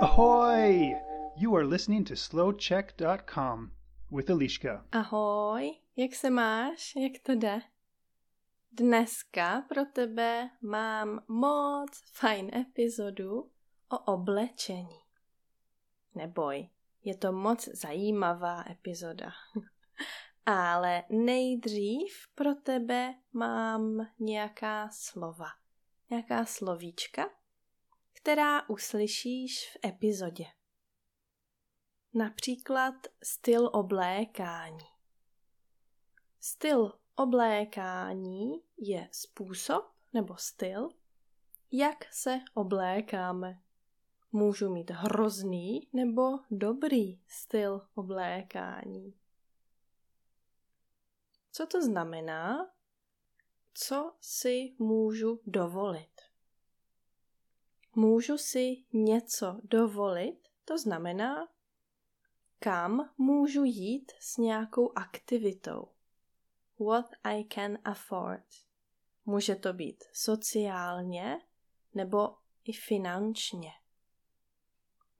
Ahoy! 0.00 0.94
You 1.36 1.56
are 1.56 1.64
listening 1.64 2.04
to 2.04 2.14
slowcheck.com 2.14 3.70
with 4.10 4.30
Eliška. 4.30 4.84
Ahoj, 4.92 5.74
jak 5.96 6.14
se 6.14 6.30
máš? 6.30 6.92
Jak 6.96 7.12
to 7.22 7.32
jde? 7.32 7.62
Dneska 8.72 9.64
pro 9.68 9.84
tebe 9.84 10.50
mám 10.62 11.20
moc 11.28 11.90
fajn 12.12 12.50
epizodu 12.54 13.50
o 13.88 13.98
oblečení. 13.98 15.00
Neboj, 16.14 16.68
je 17.04 17.16
to 17.16 17.32
moc 17.32 17.68
zajímavá 17.68 18.64
epizoda. 18.70 19.32
Ale 20.46 21.04
nejdřív 21.10 22.12
pro 22.34 22.54
tebe 22.54 23.14
mám 23.32 24.06
nějaká 24.18 24.88
slova, 24.92 25.46
nějaká 26.10 26.44
slovíčka, 26.44 27.30
která 28.12 28.68
uslyšíš 28.68 29.70
v 29.72 29.86
epizodě. 29.88 30.44
Například 32.14 32.94
styl 33.22 33.70
oblékání. 33.72 34.86
Styl 36.40 36.98
oblékání 37.14 38.62
je 38.78 39.08
způsob 39.12 39.92
nebo 40.12 40.36
styl, 40.36 40.88
jak 41.72 42.14
se 42.14 42.40
oblékáme. 42.54 43.62
Můžu 44.32 44.74
mít 44.74 44.90
hrozný 44.90 45.88
nebo 45.92 46.38
dobrý 46.50 47.20
styl 47.26 47.88
oblékání. 47.94 49.14
Co 51.52 51.66
to 51.66 51.82
znamená? 51.82 52.70
Co 53.74 54.14
si 54.20 54.74
můžu 54.78 55.40
dovolit? 55.46 56.20
Můžu 57.94 58.38
si 58.38 58.84
něco 58.92 59.60
dovolit, 59.64 60.48
to 60.64 60.78
znamená, 60.78 61.48
kam 62.58 63.10
můžu 63.18 63.64
jít 63.64 64.12
s 64.20 64.36
nějakou 64.36 64.92
aktivitou. 64.98 65.88
What 66.78 67.10
I 67.24 67.44
can 67.54 67.78
afford. 67.84 68.44
Může 69.26 69.56
to 69.56 69.72
být 69.72 70.04
sociálně 70.12 71.38
nebo 71.94 72.36
i 72.64 72.72
finančně. 72.72 73.70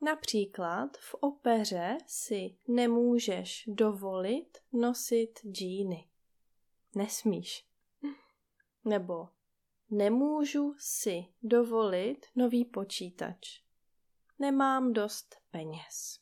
Například 0.00 0.96
v 0.96 1.14
opeře 1.14 1.98
si 2.06 2.56
nemůžeš 2.68 3.64
dovolit 3.66 4.58
nosit 4.72 5.40
džíny. 5.52 6.08
Nesmíš. 6.94 7.69
Nebo 8.84 9.28
nemůžu 9.90 10.74
si 10.78 11.24
dovolit 11.42 12.26
nový 12.34 12.64
počítač. 12.64 13.62
Nemám 14.38 14.92
dost 14.92 15.36
peněz. 15.50 16.20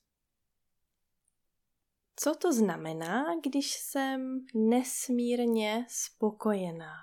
Co 2.16 2.34
to 2.34 2.52
znamená, 2.52 3.24
když 3.44 3.72
jsem 3.72 4.46
nesmírně 4.54 5.86
spokojená? 5.88 6.94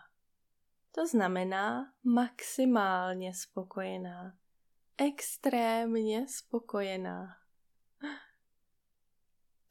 To 0.92 1.08
znamená 1.08 1.94
maximálně 2.04 3.34
spokojená, 3.34 4.38
extrémně 4.98 6.28
spokojená. 6.28 7.28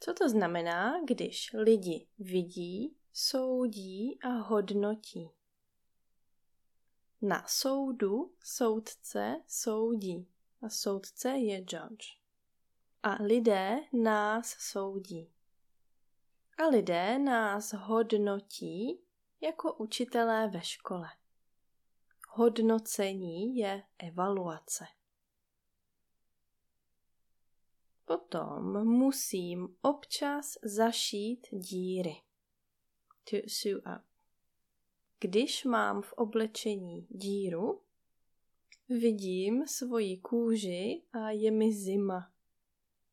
Co 0.01 0.15
to 0.15 0.29
znamená, 0.29 1.01
když 1.05 1.53
lidi 1.53 2.09
vidí, 2.19 2.97
soudí 3.13 4.19
a 4.23 4.29
hodnotí? 4.29 5.31
Na 7.27 7.47
soudu 7.47 8.35
soudce 8.43 9.43
soudí 9.47 10.29
a 10.63 10.69
soudce 10.69 11.29
je 11.29 11.59
judge. 11.59 12.07
A 13.03 13.23
lidé 13.23 13.81
nás 13.93 14.57
soudí. 14.59 15.33
A 16.59 16.67
lidé 16.67 17.19
nás 17.19 17.73
hodnotí 17.73 19.01
jako 19.41 19.75
učitelé 19.75 20.49
ve 20.49 20.63
škole. 20.63 21.09
Hodnocení 22.29 23.57
je 23.57 23.83
evaluace. 23.99 24.85
Potom 28.05 28.89
musím 28.89 29.77
občas 29.83 30.59
zašít 30.63 31.47
díry. 31.53 32.23
To 33.31 33.37
sew 33.49 33.79
up. 33.79 34.14
Když 35.25 35.65
mám 35.65 36.03
v 36.03 36.13
oblečení 36.13 37.07
díru, 37.11 37.83
vidím 38.89 39.67
svoji 39.67 40.17
kůži 40.17 41.03
a 41.13 41.31
je 41.31 41.51
mi 41.51 41.73
zima. 41.73 42.33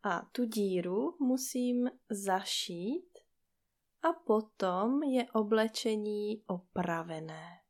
A 0.04 0.22
tu 0.32 0.46
díru 0.46 1.16
musím 1.20 1.90
zašít 2.10 3.18
a 4.02 4.14
potom 4.14 5.04
je 5.04 5.32
oblečení 5.32 6.44
opravené. 6.48 7.62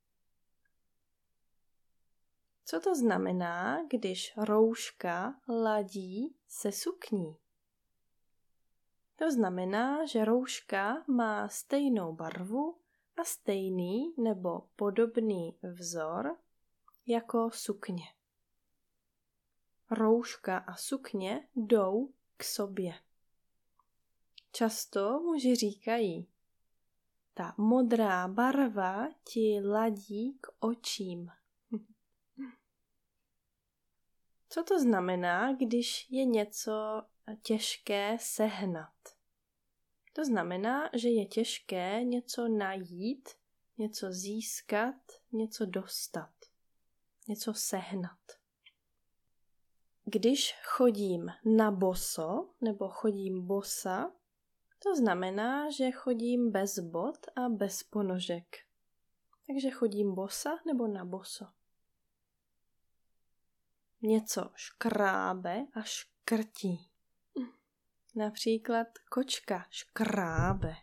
Co 2.66 2.80
to 2.80 2.96
znamená, 2.96 3.86
když 3.90 4.34
rouška 4.38 5.36
ladí 5.50 6.36
se 6.48 6.72
sukní? 6.72 7.38
To 9.16 9.32
znamená, 9.32 10.06
že 10.06 10.26
rouška 10.26 11.04
má 11.08 11.48
stejnou 11.48 12.14
barvu 12.14 12.81
a 13.22 13.24
stejný 13.24 14.14
nebo 14.18 14.62
podobný 14.76 15.58
vzor 15.62 16.38
jako 17.06 17.50
sukně. 17.54 18.04
Rouška 19.92 20.58
a 20.58 20.76
sukně 20.76 21.48
jdou 21.56 22.14
k 22.38 22.44
sobě. 22.44 22.94
Často 24.52 25.20
muži 25.20 25.56
říkají, 25.56 26.28
ta 27.34 27.56
modrá 27.58 28.28
barva 28.28 29.08
ti 29.24 29.62
ladí 29.64 30.38
k 30.42 30.48
očím. 30.60 31.32
Co 34.50 34.64
to 34.64 34.80
znamená, 34.80 35.54
když 35.54 36.08
je 36.10 36.26
něco 36.26 37.04
těžké 37.42 38.18
sehnat? 38.20 39.21
To 40.14 40.26
znamená, 40.26 40.90
že 40.94 41.10
je 41.10 41.26
těžké 41.26 42.04
něco 42.04 42.48
najít, 42.48 43.30
něco 43.78 44.12
získat, 44.12 44.96
něco 45.32 45.66
dostat, 45.66 46.34
něco 47.28 47.54
sehnat. 47.54 48.20
Když 50.06 50.56
chodím 50.64 51.32
na 51.46 51.72
boso 51.72 52.50
nebo 52.62 52.90
chodím 52.90 53.48
bosa, 53.48 54.12
to 54.84 54.96
znamená, 54.96 55.70
že 55.70 55.92
chodím 55.92 56.52
bez 56.52 56.80
bot 56.80 57.18
a 57.36 57.50
bez 57.50 57.84
ponožek. 57.84 58.58
Takže 59.48 59.72
chodím 59.72 60.16
bosa 60.16 60.50
nebo 60.66 60.88
na 60.88 61.06
boso. 61.06 61.46
Něco 64.02 64.50
škrábe 64.56 65.66
a 65.74 65.82
škrtí. 65.82 66.91
Například 68.16 68.88
kočka 69.10 69.66
škrábe. 69.70 70.76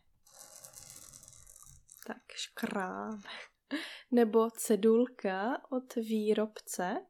Tak 2.07 2.33
škrábe. 2.33 3.29
Nebo 4.11 4.51
cedulka 4.51 5.63
od 5.71 5.95
výrobce 5.95 7.07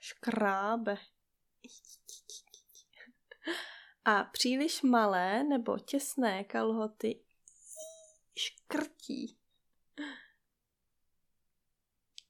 škrábe. 0.00 0.96
A 4.04 4.24
příliš 4.24 4.82
malé 4.82 5.44
nebo 5.44 5.78
těsné 5.78 6.44
kalhoty 6.44 7.20
škrtí. 8.36 9.38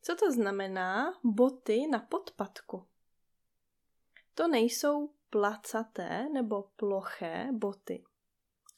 Co 0.02 0.16
to 0.16 0.32
znamená 0.32 1.20
boty 1.24 1.86
na 1.86 1.98
podpatku? 1.98 2.86
To 4.34 4.48
nejsou 4.48 5.14
placaté 5.30 6.28
nebo 6.28 6.62
ploché 6.76 7.48
boty. 7.52 8.04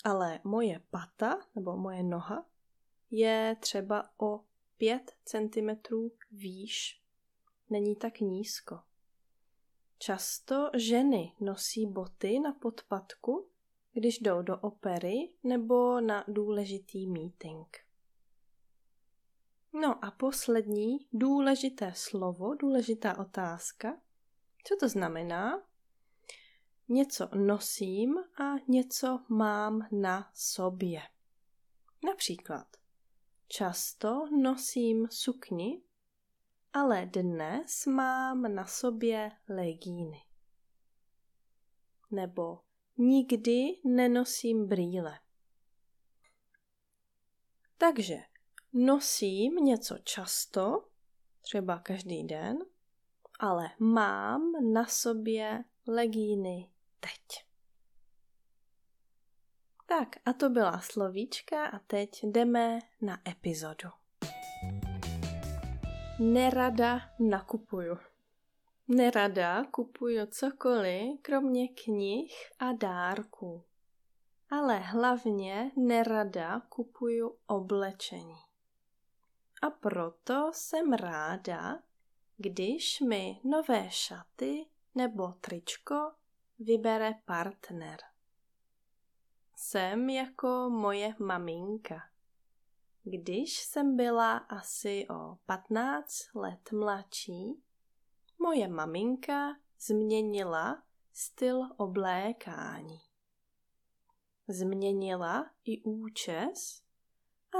Ale 0.04 0.40
moje 0.44 0.80
pata 0.90 1.40
nebo 1.54 1.76
moje 1.76 2.02
noha 2.02 2.46
je 3.10 3.56
třeba 3.60 4.10
o 4.18 4.44
5 4.76 5.12
cm 5.24 5.70
výš. 6.30 7.02
Není 7.70 7.96
tak 7.96 8.20
nízko. 8.20 8.80
Často 9.98 10.70
ženy 10.74 11.32
nosí 11.40 11.86
boty 11.86 12.40
na 12.40 12.52
podpatku, 12.52 13.48
když 13.92 14.18
jdou 14.18 14.42
do 14.42 14.58
opery 14.58 15.32
nebo 15.44 16.00
na 16.00 16.24
důležitý 16.28 17.06
meeting. 17.06 17.76
No 19.72 20.04
a 20.04 20.10
poslední 20.10 21.06
důležité 21.12 21.92
slovo, 21.96 22.54
důležitá 22.54 23.18
otázka. 23.18 24.00
Co 24.64 24.76
to 24.80 24.88
znamená? 24.88 25.62
Něco 26.88 27.28
nosím 27.34 28.18
a 28.18 28.54
něco 28.68 29.20
mám 29.28 29.88
na 29.92 30.30
sobě. 30.34 31.02
Například, 32.04 32.66
často 33.48 34.26
nosím 34.42 35.08
sukni 35.10 35.82
ale 36.72 37.06
dnes 37.06 37.86
mám 37.86 38.54
na 38.54 38.66
sobě 38.66 39.32
legíny. 39.48 40.22
Nebo 42.10 42.60
nikdy 42.96 43.80
nenosím 43.84 44.68
brýle. 44.68 45.18
Takže 47.78 48.18
nosím 48.72 49.54
něco 49.54 49.98
často, 49.98 50.88
třeba 51.40 51.78
každý 51.78 52.24
den, 52.24 52.58
ale 53.40 53.70
mám 53.78 54.72
na 54.72 54.86
sobě 54.86 55.64
legíny 55.86 56.71
teď. 57.02 57.44
Tak 59.86 60.08
a 60.24 60.32
to 60.32 60.48
byla 60.48 60.80
slovíčka 60.80 61.66
a 61.66 61.78
teď 61.78 62.22
jdeme 62.22 62.78
na 63.00 63.20
epizodu. 63.28 63.88
Nerada 66.18 67.00
nakupuju. 67.18 67.98
Nerada 68.88 69.64
kupuju 69.64 70.26
cokoliv, 70.26 71.20
kromě 71.22 71.68
knih 71.68 72.34
a 72.58 72.72
dárků. 72.72 73.64
Ale 74.50 74.78
hlavně 74.78 75.70
nerada 75.76 76.60
kupuju 76.60 77.36
oblečení. 77.46 78.36
A 79.62 79.70
proto 79.70 80.50
jsem 80.54 80.92
ráda, 80.92 81.78
když 82.36 83.00
mi 83.00 83.40
nové 83.44 83.90
šaty 83.90 84.66
nebo 84.94 85.32
tričko 85.32 86.12
vybere 86.62 87.14
partner. 87.24 88.00
Jsem 89.56 90.10
jako 90.10 90.70
moje 90.70 91.14
maminka. 91.18 92.02
Když 93.02 93.62
jsem 93.62 93.96
byla 93.96 94.36
asi 94.36 95.06
o 95.10 95.36
15 95.46 96.34
let 96.34 96.72
mladší, 96.72 97.62
moje 98.38 98.68
maminka 98.68 99.56
změnila 99.80 100.82
styl 101.12 101.62
oblékání. 101.76 103.00
Změnila 104.48 105.50
i 105.64 105.82
účes 105.82 106.82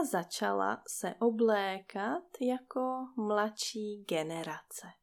a 0.01 0.05
začala 0.05 0.83
se 0.89 1.15
oblékat 1.15 2.25
jako 2.41 3.07
mladší 3.17 4.05
generace. 4.09 5.02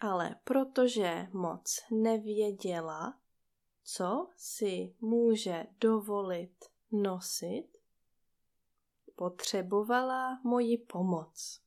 Ale 0.00 0.34
protože 0.44 1.28
moc 1.32 1.80
nevěděla, 1.90 3.18
co 3.84 4.28
si 4.36 4.94
může 5.00 5.66
dovolit 5.80 6.64
nosit, 6.92 7.68
potřebovala 9.16 10.40
moji 10.44 10.78
pomoc. 10.78 11.60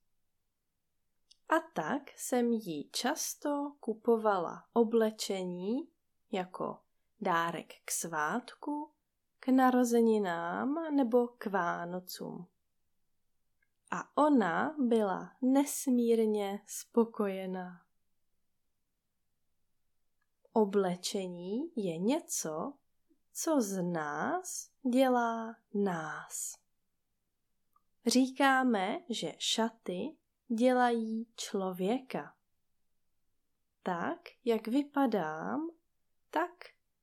A 1.49 1.59
tak 1.73 2.01
jsem 2.17 2.51
jí 2.51 2.89
často 2.91 3.75
kupovala 3.79 4.63
oblečení 4.73 5.89
jako 6.31 6.79
dárek 7.21 7.73
k 7.85 7.91
svátku, 7.91 8.91
k 9.39 9.47
narozeninám 9.47 10.95
nebo 10.95 11.27
k 11.27 11.45
Vánocům. 11.45 12.47
A 13.91 14.17
ona 14.17 14.75
byla 14.79 15.31
nesmírně 15.41 16.61
spokojená. 16.67 17.81
Oblečení 20.53 21.71
je 21.75 21.97
něco, 21.97 22.73
co 23.33 23.61
z 23.61 23.83
nás 23.83 24.71
dělá 24.91 25.55
nás. 25.73 26.55
Říkáme, 28.05 28.99
že 29.09 29.33
šaty 29.37 30.15
dělají 30.47 31.27
člověka. 31.35 32.35
Tak, 33.83 34.19
jak 34.45 34.67
vypadám, 34.67 35.69
tak 36.29 36.51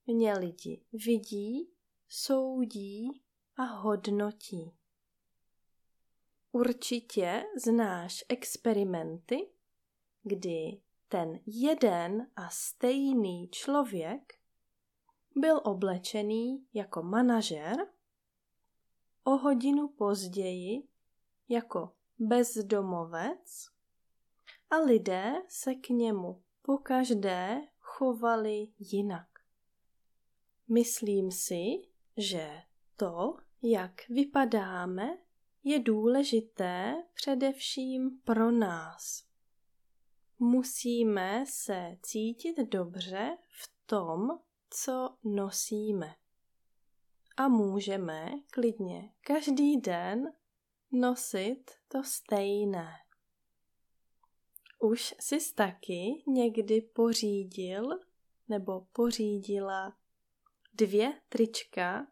mě 0.07 0.33
lidi 0.33 0.85
vidí, 0.93 1.71
soudí 2.09 3.23
a 3.57 3.63
hodnotí. 3.63 4.73
Určitě 6.53 7.45
znáš 7.65 8.25
experimenty, 8.29 9.51
kdy 10.23 10.81
ten 11.09 11.41
jeden 11.47 12.27
a 12.37 12.49
stejný 12.51 13.49
člověk 13.49 14.35
byl 15.37 15.61
oblečený 15.65 16.67
jako 16.75 17.03
manažer, 17.03 17.77
o 19.25 19.31
hodinu 19.31 19.89
později 19.89 20.89
jako 21.49 21.93
bezdomovec 22.19 23.69
a 24.71 24.77
lidé 24.77 25.33
se 25.49 25.75
k 25.75 25.89
němu 25.89 26.43
pokaždé 26.63 27.63
chovali 27.79 28.69
jinak. 28.79 29.29
Myslím 30.69 31.31
si, 31.31 31.89
že 32.17 32.63
to, 32.97 33.37
jak 33.63 34.09
vypadáme, 34.09 35.19
je 35.65 35.79
důležité 35.79 37.05
především 37.15 38.21
pro 38.25 38.51
nás. 38.51 39.28
Musíme 40.39 41.45
se 41.49 41.99
cítit 42.03 42.57
dobře 42.59 43.39
v 43.51 43.73
tom, 43.87 44.29
co 44.71 45.17
nosíme. 45.25 46.15
A 47.37 47.49
můžeme 47.49 48.31
klidně 48.51 49.13
každý 49.21 49.77
den 49.77 50.33
nosit 50.93 51.71
to 51.89 52.05
stejné. 52.05 52.89
Už 54.79 55.15
jsi 55.21 55.55
taky 55.55 56.23
někdy 56.27 56.81
pořídil 56.81 58.01
nebo 58.49 58.81
pořídila 58.93 59.97
dvě 60.75 61.21
trička 61.29 62.07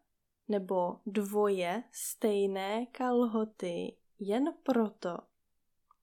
nebo 0.47 0.99
dvoje 1.05 1.83
stejné 1.91 2.85
kalhoty 2.85 3.97
jen 4.19 4.53
proto, 4.63 5.17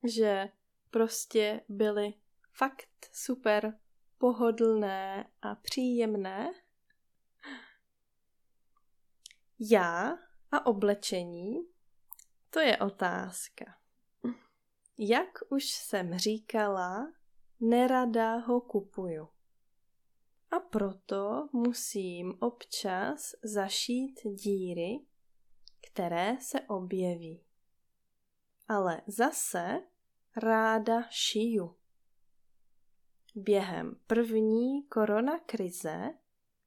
že 0.04 0.48
prostě 0.94 1.61
byly 1.69 2.14
fakt 2.52 3.11
super 3.12 3.79
pohodlné 4.19 5.31
a 5.43 5.55
příjemné. 5.55 6.50
Já 9.58 10.19
a 10.52 10.67
oblečení, 10.67 11.69
to 12.50 12.61
je 12.61 12.79
otázka. 12.79 13.64
Jak 14.99 15.29
už 15.49 15.64
jsem 15.64 16.19
říkala, 16.19 17.12
nerada 17.61 18.37
ho 18.37 18.61
kupuju. 18.61 19.29
A 20.51 20.60
proto 20.60 21.48
musím 21.53 22.34
občas 22.41 23.34
zašít 23.43 24.20
díry, 24.24 25.06
které 25.91 26.36
se 26.41 26.60
objeví. 26.60 27.44
Ale 28.69 29.03
zase 29.06 29.81
ráda 30.36 31.03
šiju. 31.10 31.76
Během 33.34 34.00
první 34.06 34.82
koronakrize 34.82 36.14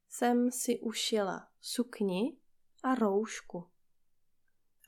jsem 0.10 0.52
si 0.52 0.80
ušila 0.80 1.48
sukni 1.62 2.38
a 2.84 2.96
roušku. 2.96 3.70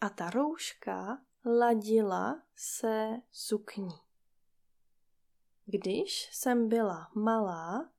A 0.01 0.09
ta 0.09 0.29
rouška 0.29 1.21
ladila 1.45 2.43
se 2.55 3.07
sukní. 3.31 3.89
Když 5.65 6.29
jsem 6.33 6.69
byla 6.69 7.11
malá, 7.15 7.91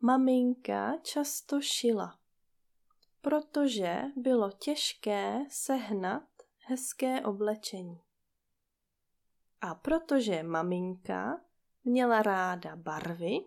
maminka 0.00 0.96
často 1.02 1.60
šila, 1.60 2.18
protože 3.20 4.02
bylo 4.16 4.50
těžké 4.50 5.38
sehnat 5.48 6.28
hezké 6.58 7.20
oblečení. 7.20 8.03
A 9.64 9.74
protože 9.74 10.42
maminka 10.42 11.40
měla 11.84 12.22
ráda 12.22 12.76
barvy, 12.76 13.38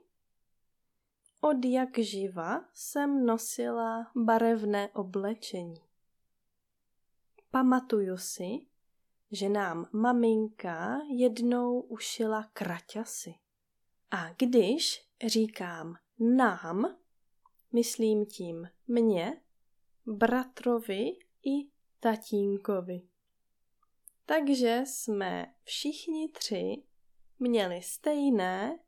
od 1.41 1.65
jak 1.65 1.97
živa 1.97 2.65
jsem 2.73 3.25
nosila 3.25 4.11
barevné 4.15 4.89
oblečení. 4.89 5.81
Pamatuju 7.51 8.17
si, 8.17 8.65
že 9.31 9.49
nám 9.49 9.87
maminka 9.91 10.99
jednou 11.15 11.79
ušila 11.79 12.43
kraťasy. 12.53 13.35
A 14.11 14.33
když 14.33 15.09
říkám 15.27 15.95
nám, 16.19 16.97
myslím 17.73 18.25
tím 18.25 18.69
mě, 18.87 19.41
bratrovi 20.05 21.17
i 21.43 21.69
tatínkovi. 21.99 23.01
Takže 24.29 24.81
jsme 24.85 25.53
všichni 25.63 26.29
tři 26.29 26.83
měli 27.39 27.81
stejné 27.81 28.79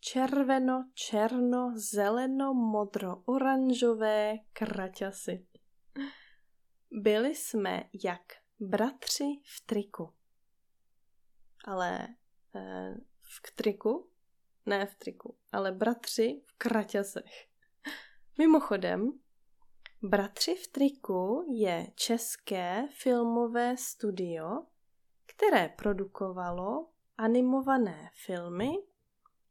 červeno, 0.00 0.90
černo, 0.94 1.72
zeleno, 1.76 2.54
modro, 2.54 3.22
oranžové 3.24 4.34
kraťasy. 4.52 5.46
Byli 6.90 7.34
jsme 7.34 7.84
jak 8.04 8.32
bratři 8.60 9.40
v 9.44 9.66
triku. 9.66 10.12
Ale 11.64 12.08
eh, 12.54 12.94
v 13.20 13.54
triku, 13.54 14.10
ne 14.66 14.86
v 14.86 14.94
triku, 14.94 15.36
ale 15.52 15.72
bratři 15.72 16.42
v 16.46 16.52
kraťasech. 16.58 17.48
Mimochodem, 18.38 19.12
Bratři 20.06 20.54
v 20.54 20.66
triku 20.66 21.44
je 21.48 21.86
české 21.94 22.88
filmové 22.90 23.76
studio, 23.76 24.62
které 25.36 25.68
produkovalo 25.68 26.88
animované 27.18 28.10
filmy 28.12 28.70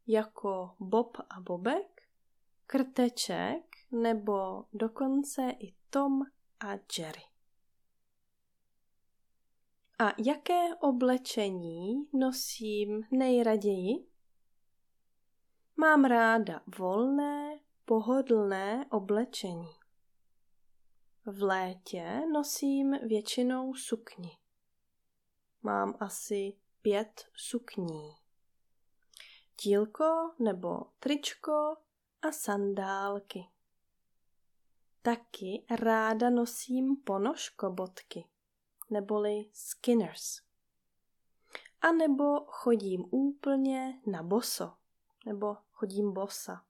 jako 0.06 0.76
Bob 0.80 1.16
a 1.30 1.40
Bobek, 1.40 2.02
Krteček 2.66 3.76
nebo 3.92 4.64
dokonce 4.72 5.50
i 5.58 5.74
Tom 5.90 6.22
a 6.60 6.70
Jerry. 6.98 7.22
A 9.98 10.12
jaké 10.18 10.74
oblečení 10.74 12.08
nosím 12.12 13.02
nejraději? 13.10 14.06
Mám 15.76 16.04
ráda 16.04 16.60
volné, 16.78 17.60
pohodlné 17.84 18.86
oblečení. 18.90 19.68
V 21.26 21.42
létě 21.42 22.22
nosím 22.32 22.98
většinou 23.08 23.74
sukni. 23.74 24.43
Mám 25.66 25.94
asi 26.00 26.56
pět 26.82 27.26
sukní. 27.36 28.14
Tílko 29.56 30.34
nebo 30.38 30.80
tričko 30.98 31.76
a 32.22 32.32
sandálky. 32.32 33.48
Taky 35.02 35.64
ráda 35.70 36.30
nosím 36.30 36.96
ponožkobotky, 36.96 38.24
neboli 38.90 39.50
skinners. 39.52 40.40
A 41.80 41.92
nebo 41.92 42.40
chodím 42.46 43.04
úplně 43.10 44.00
na 44.06 44.22
boso, 44.22 44.72
nebo 45.26 45.56
chodím 45.72 46.12
bosa, 46.12 46.64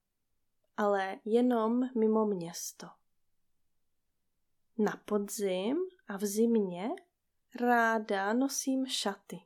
ale 0.76 1.20
jenom 1.24 1.90
mimo 1.98 2.26
město. 2.26 2.86
Na 4.78 5.02
podzim 5.04 5.76
a 6.08 6.16
v 6.16 6.24
zimě 6.24 6.90
ráda 7.60 8.32
nosím 8.32 8.86
šaty. 8.86 9.40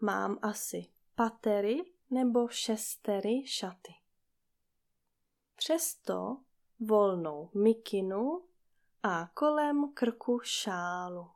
Mám 0.00 0.38
asi 0.42 0.86
patery 1.14 1.84
nebo 2.10 2.48
šestery 2.48 3.46
šaty. 3.46 3.94
Přesto 5.56 6.36
volnou 6.80 7.50
mikinu 7.54 8.42
a 9.02 9.26
kolem 9.34 9.92
krku 9.92 10.40
šálu. 10.42 11.30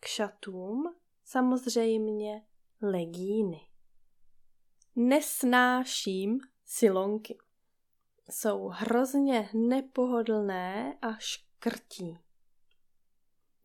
K 0.00 0.06
šatům 0.06 0.94
samozřejmě 1.24 2.46
legíny. 2.82 3.70
Nesnáším 4.96 6.40
silonky 6.64 7.38
jsou 8.30 8.68
hrozně 8.68 9.50
nepohodlné 9.54 10.98
a 11.02 11.16
škrtí. 11.18 12.18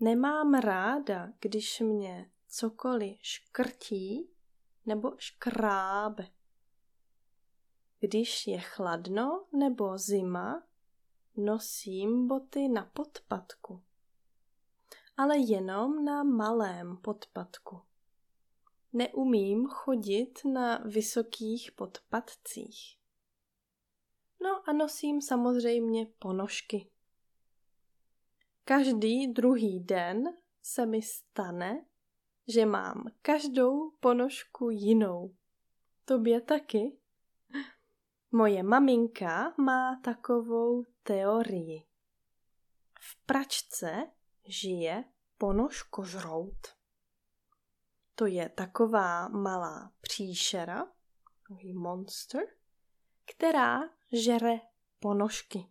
Nemám 0.06 0.54
ráda, 0.54 1.34
když 1.40 1.80
mě 1.80 2.32
cokoliv 2.48 3.18
škrtí 3.22 4.30
nebo 4.86 5.12
škrábe. 5.18 6.28
Když 8.00 8.48
je 8.48 8.60
chladno 8.60 9.46
nebo 9.52 9.98
zima, 9.98 10.64
nosím 11.38 12.28
boty 12.28 12.68
na 12.68 12.86
podpatku, 12.86 13.84
ale 15.18 15.38
jenom 15.38 16.06
na 16.06 16.24
malém 16.24 16.98
podpatku. 16.98 17.82
Neumím 18.94 19.68
chodit 19.68 20.40
na 20.54 20.78
vysokých 20.78 21.72
podpatcích. 21.72 22.98
No 24.44 24.70
a 24.70 24.74
nosím 24.74 25.22
samozřejmě 25.22 26.06
ponožky. 26.20 26.95
Každý 28.68 29.28
druhý 29.28 29.80
den 29.80 30.24
se 30.62 30.86
mi 30.86 31.02
stane, 31.02 31.86
že 32.48 32.66
mám 32.66 33.04
každou 33.22 33.92
ponožku 34.00 34.70
jinou. 34.70 35.36
Tobě 36.06 36.42
taky? 36.42 36.98
Moje 38.32 38.64
maminka 38.64 39.54
má 39.58 40.02
takovou 40.04 40.84
teorii. 41.04 41.84
V 43.00 43.26
pračce 43.26 44.12
žije 44.46 45.04
ponožkožrout. 45.38 46.68
To 48.16 48.26
je 48.26 48.50
taková 48.50 49.28
malá 49.28 49.92
příšera, 50.02 50.88
monster, 51.74 52.44
která 53.26 53.82
žere 54.12 54.60
ponožky. 55.00 55.70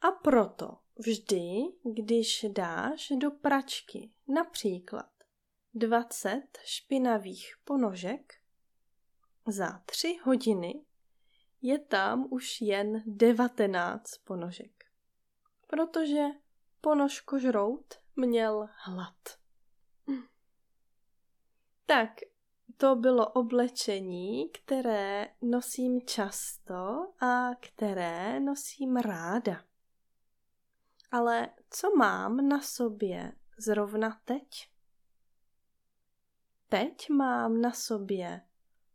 A 0.00 0.10
proto 0.10 0.78
vždy, 1.00 1.62
když 1.84 2.46
dáš 2.48 3.12
do 3.16 3.30
pračky 3.30 4.10
například 4.28 5.10
20 5.74 6.42
špinavých 6.64 7.54
ponožek, 7.64 8.34
za 9.46 9.82
tři 9.86 10.18
hodiny 10.22 10.84
je 11.62 11.78
tam 11.78 12.26
už 12.30 12.60
jen 12.60 13.02
19 13.06 14.18
ponožek. 14.18 14.84
Protože 15.66 16.26
ponožkožrout 16.80 17.94
měl 18.16 18.68
hlad. 18.84 19.38
Tak 21.86 22.20
to 22.76 22.96
bylo 22.96 23.30
oblečení, 23.30 24.48
které 24.48 25.28
nosím 25.42 26.00
často 26.00 27.12
a 27.20 27.50
které 27.60 28.40
nosím 28.40 28.96
ráda. 28.96 29.69
Ale 31.10 31.48
co 31.70 31.90
mám 31.96 32.48
na 32.48 32.60
sobě 32.60 33.32
zrovna 33.58 34.20
teď? 34.24 34.70
Teď 36.68 37.10
mám 37.10 37.60
na 37.60 37.72
sobě 37.72 38.40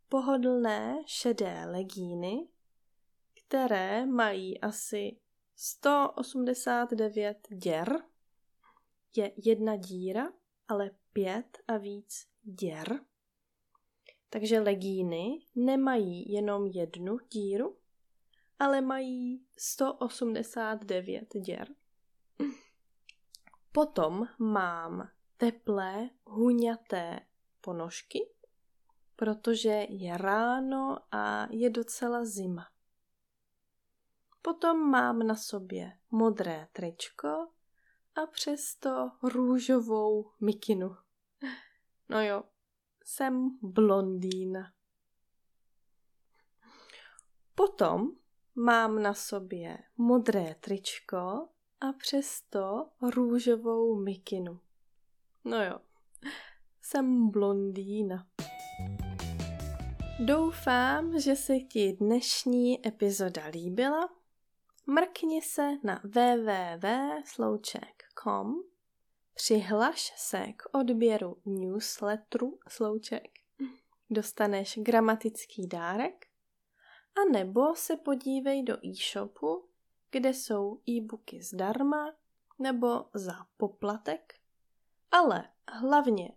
pohodlné 0.08 1.02
šedé 1.06 1.64
legíny, 1.66 2.48
které 3.34 4.06
mají 4.06 4.60
asi 4.60 5.20
189 5.56 7.48
děr. 7.50 8.02
Je 9.16 9.32
jedna 9.36 9.76
díra, 9.76 10.32
ale 10.68 10.90
pět 11.12 11.58
a 11.68 11.76
víc 11.76 12.26
děr. 12.42 13.00
Takže 14.30 14.60
legíny 14.60 15.38
nemají 15.54 16.32
jenom 16.32 16.66
jednu 16.66 17.18
díru, 17.18 17.76
ale 18.58 18.80
mají 18.80 19.46
189 19.58 21.34
děr. 21.34 21.68
Potom 23.76 24.28
mám 24.38 25.10
teplé, 25.36 26.10
huňaté 26.24 27.20
ponožky, 27.60 28.30
protože 29.16 29.86
je 29.88 30.18
ráno 30.18 30.98
a 31.12 31.46
je 31.50 31.70
docela 31.70 32.24
zima. 32.24 32.66
Potom 34.42 34.90
mám 34.90 35.18
na 35.18 35.36
sobě 35.36 35.92
modré 36.10 36.68
tričko 36.72 37.28
a 38.14 38.26
přesto 38.32 39.10
růžovou 39.22 40.30
mikinu. 40.40 40.96
No 42.08 42.22
jo, 42.22 42.44
jsem 43.04 43.58
blondýna. 43.62 44.72
Potom 47.54 48.10
mám 48.54 49.02
na 49.02 49.14
sobě 49.14 49.78
modré 49.96 50.54
tričko 50.54 51.48
a 51.80 51.92
přesto 51.92 52.88
růžovou 53.02 53.96
mikinu. 53.96 54.60
No 55.44 55.64
jo, 55.64 55.78
jsem 56.82 57.30
blondýna. 57.30 58.26
Doufám, 60.24 61.20
že 61.20 61.36
se 61.36 61.60
ti 61.60 61.92
dnešní 61.92 62.86
epizoda 62.86 63.46
líbila. 63.46 64.08
Mrkni 64.86 65.42
se 65.42 65.70
na 65.82 66.00
www.slouček.com 66.04 68.54
Přihlaš 69.34 70.12
se 70.16 70.46
k 70.56 70.62
odběru 70.72 71.36
newsletteru 71.44 72.58
Slouček. 72.68 73.28
Dostaneš 74.10 74.78
gramatický 74.82 75.66
dárek 75.66 76.26
a 77.16 77.24
nebo 77.32 77.74
se 77.74 77.96
podívej 77.96 78.62
do 78.62 78.86
e-shopu, 78.86 79.68
kde 80.16 80.34
jsou 80.34 80.80
e-booky 80.88 81.42
zdarma 81.42 82.14
nebo 82.58 83.04
za 83.14 83.46
poplatek, 83.56 84.34
ale 85.10 85.48
hlavně 85.68 86.32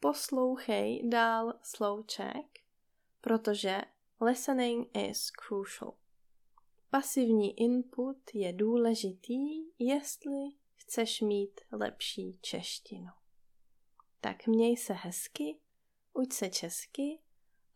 poslouchej 0.00 1.08
dál 1.08 1.54
Slouček, 1.62 2.60
protože 3.20 3.80
listening 4.20 4.96
is 4.96 5.30
crucial. 5.30 5.94
Pasivní 6.90 7.60
input 7.60 8.34
je 8.34 8.52
důležitý, 8.52 9.64
jestli 9.78 10.50
chceš 10.76 11.20
mít 11.20 11.60
lepší 11.72 12.38
češtinu. 12.42 13.10
Tak 14.20 14.46
měj 14.46 14.76
se 14.76 14.92
hezky 14.92 15.58
uč 16.12 16.32
se 16.32 16.48
česky 16.48 17.18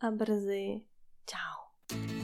a 0.00 0.10
brzy 0.10 0.80
čau. 1.26 2.23